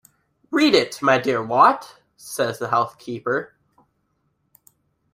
[0.49, 3.53] "Read it, my dear Watt," says the housekeeper.